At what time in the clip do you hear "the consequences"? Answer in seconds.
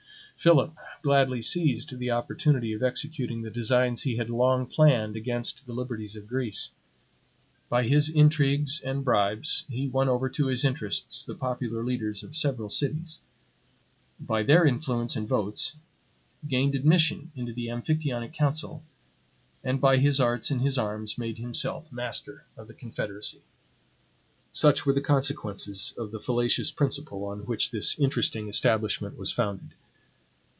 24.93-25.93